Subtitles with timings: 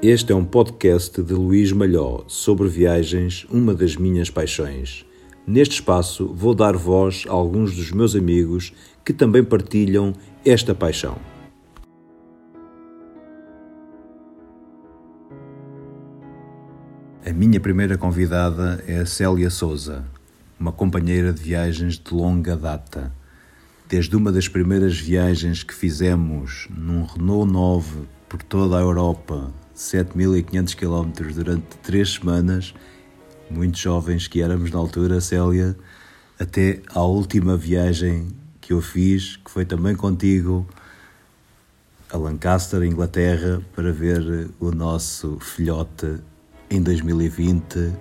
[0.00, 5.04] Este é um podcast de Luís Malhó sobre viagens, uma das minhas paixões.
[5.44, 8.72] Neste espaço vou dar voz a alguns dos meus amigos
[9.04, 11.18] que também partilham esta paixão.
[17.26, 20.04] A minha primeira convidada é a Célia Souza,
[20.60, 23.12] uma companheira de viagens de longa data.
[23.88, 30.74] Desde uma das primeiras viagens que fizemos num Renault 9 por toda a Europa, 7.500
[30.74, 32.74] km durante três semanas,
[33.48, 35.76] muito jovens que éramos na altura, Célia,
[36.38, 38.28] até à última viagem
[38.60, 40.66] que eu fiz, que foi também contigo,
[42.10, 46.18] a Lancaster, Inglaterra, para ver o nosso filhote
[46.68, 47.92] em 2020,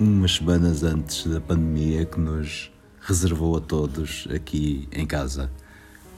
[0.00, 5.48] umas semanas antes da pandemia que nos reservou a todos aqui em casa.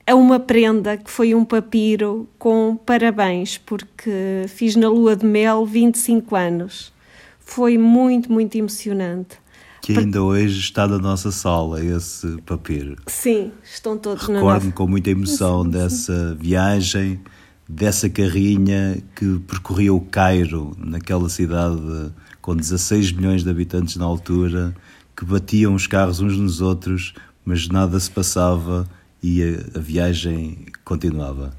[0.08, 5.66] a uma prenda que foi um papiro com parabéns, porque fiz na lua de mel
[5.66, 6.92] 25 anos.
[7.38, 9.36] Foi muito, muito emocionante.
[9.82, 12.96] Que ainda hoje está na nossa sala, esse papiro.
[13.06, 14.72] Sim, estão todos Recordo-me na nossa...
[14.72, 16.36] com muita emoção sim, dessa sim.
[16.36, 17.20] viagem,
[17.68, 24.74] dessa carrinha que percorria o Cairo, naquela cidade com 16 milhões de habitantes na altura,
[25.14, 27.12] que batiam os carros uns nos outros,
[27.44, 28.88] mas nada se passava
[29.22, 31.56] e a, a viagem continuava?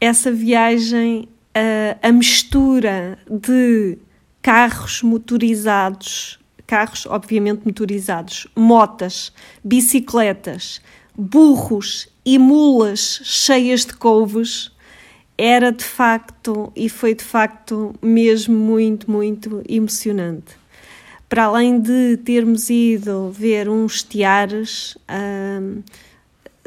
[0.00, 3.98] Essa viagem, a, a mistura de
[4.42, 9.32] carros motorizados, carros obviamente motorizados, motas,
[9.64, 10.80] bicicletas,
[11.16, 14.70] burros e mulas cheias de couves,
[15.36, 20.56] era de facto e foi de facto mesmo muito, muito emocionante.
[21.28, 25.82] Para além de termos ido ver uns tiares, hum,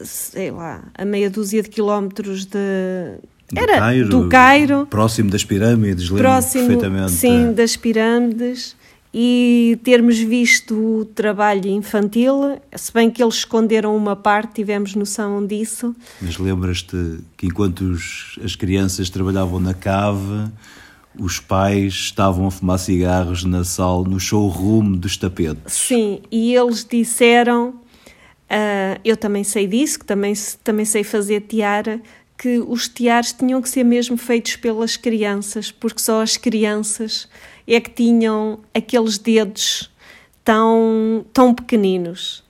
[0.05, 3.17] sei lá, a meia dúzia de quilómetros de.
[3.51, 4.87] Do Era Cairo, do Cairo.
[4.89, 7.11] Próximo das pirâmides, lembro próximo, perfeitamente.
[7.11, 8.75] Sim, das pirâmides.
[9.13, 15.45] E termos visto o trabalho infantil, se bem que eles esconderam uma parte, tivemos noção
[15.45, 15.93] disso.
[16.21, 20.49] Mas lembras-te que enquanto os, as crianças trabalhavam na cave,
[21.19, 25.73] os pais estavam a fumar cigarros na sala, no showroom dos tapetes.
[25.73, 27.80] Sim, e eles disseram
[28.51, 32.01] Uh, eu também sei disso, que também, também sei fazer tiara,
[32.37, 37.29] que os tiares tinham que ser mesmo feitos pelas crianças, porque só as crianças
[37.65, 39.89] é que tinham aqueles dedos
[40.43, 42.43] tão, tão pequeninos.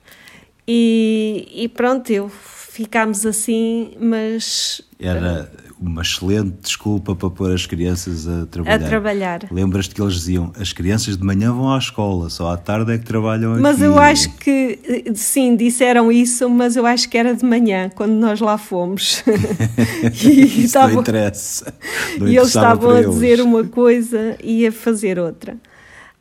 [0.68, 4.81] E, e pronto, eu ficámos assim, mas.
[5.00, 5.51] Era
[5.81, 8.86] uma excelente desculpa para pôr as crianças a trabalhar.
[8.86, 9.39] A trabalhar.
[9.51, 12.98] Lembras-te que eles diziam, as crianças de manhã vão à escola, só à tarde é
[12.98, 13.62] que trabalham aqui.
[13.62, 14.80] Mas eu acho que,
[15.16, 19.24] sim, disseram isso, mas eu acho que era de manhã, quando nós lá fomos.
[20.24, 21.74] e isso estavam, não interessa.
[22.19, 25.57] Não e eles estavam a dizer uma coisa e a fazer outra.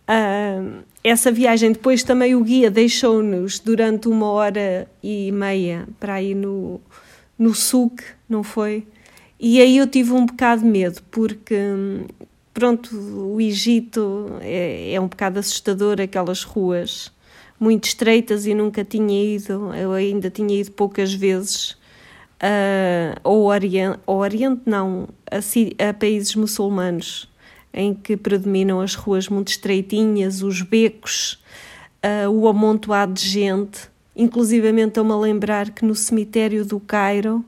[0.08, 6.34] Uh, essa viagem, depois também o guia deixou-nos durante uma hora e meia para ir
[6.34, 6.80] no,
[7.38, 8.86] no SUC, não foi?
[9.42, 11.56] E aí eu tive um bocado de medo, porque,
[12.52, 17.10] pronto, o Egito é, é um bocado assustador, aquelas ruas
[17.58, 21.70] muito estreitas e nunca tinha ido, eu ainda tinha ido poucas vezes
[22.42, 27.26] uh, ao, Oriente, ao Oriente, não, a, a países muçulmanos.
[27.72, 31.42] em que predominam as ruas muito estreitinhas, os becos,
[32.04, 33.88] uh, o amontoado de gente.
[34.14, 37.42] Inclusivamente estou-me a lembrar que no cemitério do Cairo,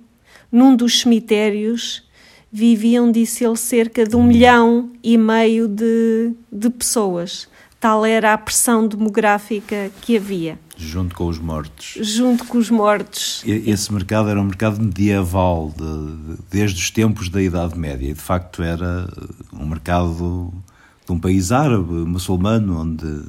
[0.52, 2.04] num dos cemitérios,
[2.52, 7.48] viviam, disse ele, cerca de um milhão e meio de, de pessoas.
[7.80, 10.56] Tal era a pressão demográfica que havia.
[10.76, 11.94] Junto com os mortos.
[12.00, 13.42] Junto com os mortos.
[13.44, 18.08] Esse mercado era um mercado medieval, de, de, desde os tempos da Idade Média.
[18.08, 19.08] E de facto era
[19.52, 20.52] um mercado
[21.04, 23.26] de um país árabe, muçulmano, onde uh,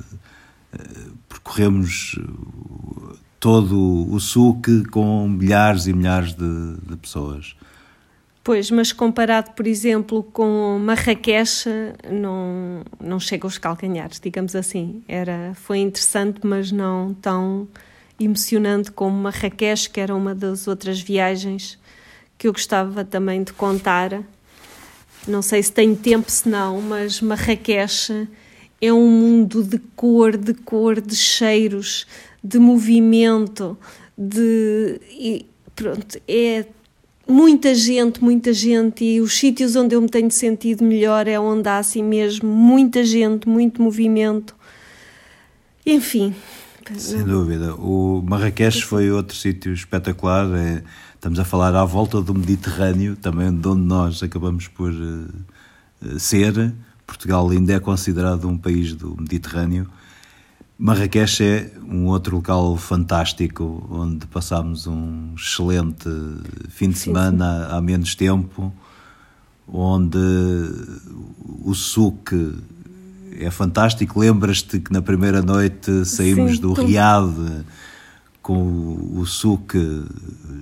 [1.27, 2.19] percorremos
[3.43, 7.57] todo o suque com milhares e milhares de, de pessoas.
[8.41, 11.65] Pois, mas comparado, por exemplo, com Marrakech,
[12.09, 15.03] não, não chega aos calcanhares, digamos assim.
[15.09, 17.67] Era, foi interessante, mas não tão
[18.17, 21.77] emocionante como Marrakech, que era uma das outras viagens
[22.37, 24.23] que eu gostava também de contar.
[25.27, 28.25] Não sei se tenho tempo, se não, mas Marrakech
[28.81, 32.07] é um mundo de cor, de cor, de cheiros,
[32.43, 33.77] de movimento,
[34.17, 34.99] de.
[35.11, 35.45] E,
[35.75, 36.65] pronto, é
[37.27, 41.67] muita gente, muita gente, e os sítios onde eu me tenho sentido melhor é onde
[41.69, 44.55] há assim mesmo muita gente, muito movimento.
[45.85, 46.35] Enfim.
[46.97, 47.75] Sem dúvida.
[47.75, 50.45] O Marrakech foi outro sítio espetacular.
[50.53, 50.83] É,
[51.15, 56.73] estamos a falar à volta do Mediterrâneo, também de onde nós acabamos por uh, ser.
[57.07, 59.87] Portugal ainda é considerado um país do Mediterrâneo
[60.83, 66.09] Marrakech é um outro local fantástico onde passámos um excelente
[66.67, 67.73] fim de semana sim.
[67.73, 68.69] há menos tempo,
[69.65, 70.17] onde
[71.63, 72.53] o suque
[73.39, 74.19] é fantástico.
[74.19, 76.73] Lembras-te que na primeira noite saímos sim, do.
[76.73, 77.63] Riad
[78.41, 80.03] com o suque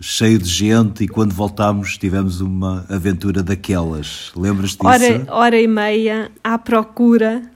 [0.01, 4.31] cheio de gente e quando voltámos tivemos uma aventura daquelas.
[4.35, 4.85] Lembras-te disso?
[4.85, 7.50] Hora, hora e meia à procura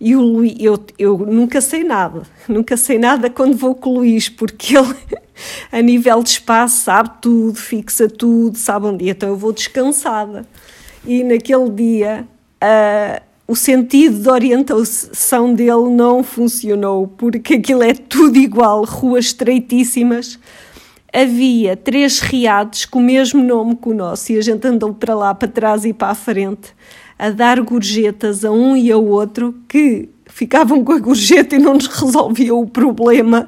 [0.00, 3.94] e o Luís, eu, eu nunca sei nada, nunca sei nada quando vou com o
[3.98, 4.94] Luís, porque ele,
[5.70, 10.46] a nível de espaço, sabe tudo, fixa tudo, sabe onde dia, então eu vou descansada.
[11.04, 12.26] E naquele dia,
[12.62, 20.38] uh, o sentido de orientação dele não funcionou, porque aquilo é tudo igual, ruas estreitíssimas.
[21.12, 25.14] Havia três riados com o mesmo nome que o nosso, e a gente andou para
[25.14, 26.74] lá, para trás e para a frente
[27.20, 31.74] a dar gorjetas a um e ao outro que ficavam com a gorjeta e não
[31.74, 33.46] nos resolviam o problema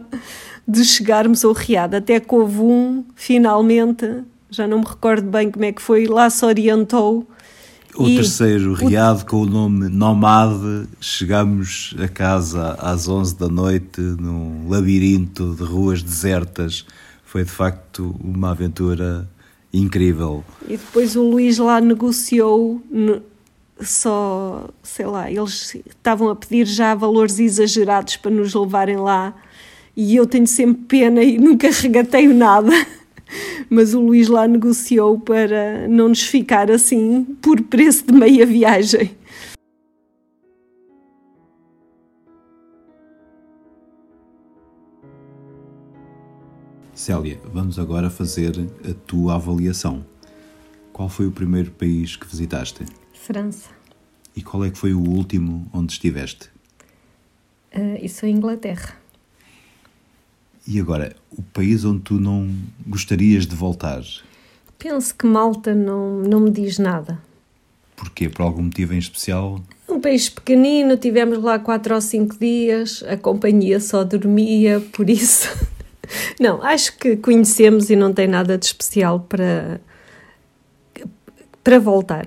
[0.69, 1.97] de chegarmos ao riado.
[1.97, 6.29] Até que houve um, finalmente, já não me recordo bem como é que foi, lá
[6.29, 7.27] se orientou.
[7.97, 9.27] O e terceiro riado o...
[9.27, 16.03] com o nome Nomade, chegamos a casa às 11 da noite num labirinto de ruas
[16.03, 16.85] desertas.
[17.33, 19.27] Foi de facto uma aventura
[19.73, 20.45] incrível.
[20.69, 22.79] E depois o Luís lá negociou
[23.81, 29.35] só, sei lá, eles estavam a pedir já valores exagerados para nos levarem lá
[29.97, 32.71] e eu tenho sempre pena e nunca regateio nada.
[33.71, 39.11] Mas o Luís lá negociou para não nos ficar assim por preço de meia viagem.
[47.03, 48.53] Célia, vamos agora fazer
[48.89, 50.05] a tua avaliação.
[50.93, 52.85] Qual foi o primeiro país que visitaste?
[53.13, 53.71] França.
[54.37, 56.49] E qual é que foi o último onde estiveste?
[57.75, 58.95] Uh, isso é Inglaterra.
[60.65, 62.49] E agora, o país onde tu não
[62.87, 64.05] gostarias de voltar?
[64.79, 67.21] Penso que Malta não, não me diz nada.
[67.97, 68.29] Porquê?
[68.29, 69.61] Por algum motivo em especial?
[69.89, 75.49] Um país pequenino, tivemos lá quatro ou cinco dias, a companhia só dormia, por isso.
[76.41, 79.81] Não, acho que conhecemos e não tem nada de especial para,
[81.63, 82.27] para voltar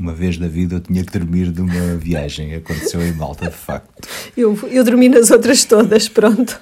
[0.00, 2.54] uma vez na vida eu tinha que dormir de uma viagem.
[2.54, 4.08] Aconteceu em Malta, de facto.
[4.34, 6.58] Eu, eu dormi nas outras todas, pronto.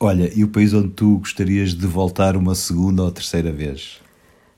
[0.00, 4.00] Olha, e o país onde tu gostarias de voltar uma segunda ou terceira vez?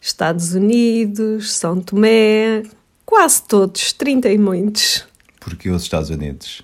[0.00, 2.62] Estados Unidos, São Tomé,
[3.04, 5.04] quase todos, 30 e muitos.
[5.40, 6.62] Porquê os Estados Unidos?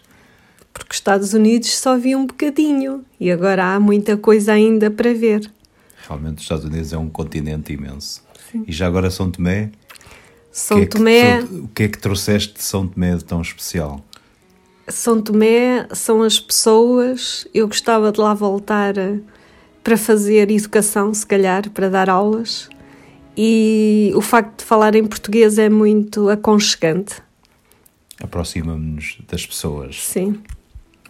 [0.77, 5.15] Porque os Estados Unidos só vi um bocadinho e agora há muita coisa ainda para
[5.15, 5.51] ver.
[6.07, 8.23] Realmente os Estados Unidos é um continente imenso.
[8.53, 8.63] Sim.
[8.67, 9.71] E já agora São Tomé?
[10.53, 11.39] São que Tomé.
[11.39, 14.05] É que, o que é que trouxeste de São Tomé de tão especial?
[14.87, 17.49] São Tomé são as pessoas.
[17.55, 18.95] Eu gostava de lá voltar
[19.83, 22.69] para fazer educação, se calhar, para dar aulas.
[23.35, 27.15] E o facto de falar em português é muito aconchegante.
[28.23, 30.03] Aproxima-nos das pessoas.
[30.03, 30.43] Sim.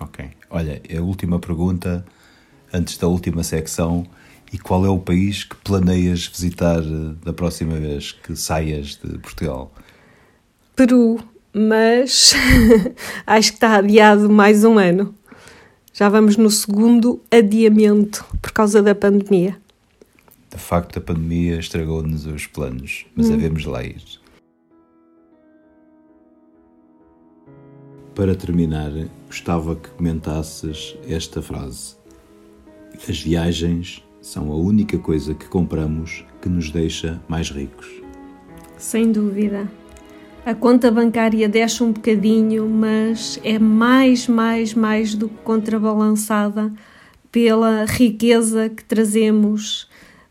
[0.00, 0.24] Ok.
[0.50, 2.04] Olha, a última pergunta,
[2.72, 4.06] antes da última secção
[4.52, 9.18] e qual é o país que planeias visitar eh, da próxima vez que saias de
[9.18, 9.72] Portugal?
[10.74, 11.18] Peru,
[11.52, 12.34] mas
[13.26, 15.14] acho que está adiado mais um ano.
[15.92, 19.56] Já vamos no segundo adiamento por causa da pandemia.
[20.50, 23.34] De facto, a pandemia estragou-nos os planos, mas hum.
[23.34, 24.02] havemos lá ir.
[28.16, 28.90] Para terminar,
[29.26, 31.96] gostava que comentasses esta frase.
[33.06, 37.86] As viagens são a única coisa que compramos que nos deixa mais ricos.
[38.78, 39.70] Sem dúvida.
[40.46, 46.72] A conta bancária desce um bocadinho, mas é mais, mais, mais do que contrabalançada
[47.30, 49.90] pela riqueza que trazemos,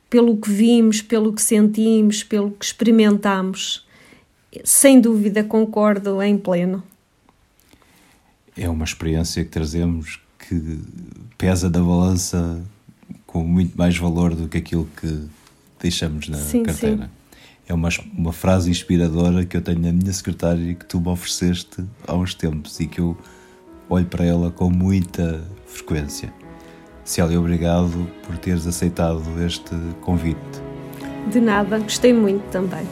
[0.10, 3.86] pelo que vimos, pelo que sentimos, pelo que experimentamos.
[4.63, 6.82] Sem dúvida concordo em pleno.
[8.57, 10.79] É uma experiência que trazemos que
[11.38, 12.62] pesa da balança
[13.25, 15.27] com muito mais valor do que aquilo que
[15.79, 17.03] deixamos na sim, carteira.
[17.03, 17.09] Sim.
[17.67, 21.09] É uma, uma frase inspiradora que eu tenho na minha secretária e que tu me
[21.09, 23.17] ofereceste há uns tempos e que eu
[23.89, 26.31] olho para ela com muita frequência.
[27.03, 30.39] Célia, obrigado por teres aceitado este convite.
[31.31, 32.85] De nada, gostei muito também.